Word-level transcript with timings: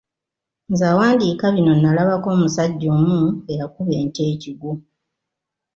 Nze 0.71 0.85
awandiika 0.91 1.45
bino 1.55 1.71
nalabako 1.81 2.27
omusajja 2.35 2.87
omu 2.97 3.19
eyakuba 3.51 3.93
ente 4.01 4.21
ekigwo. 4.33 4.71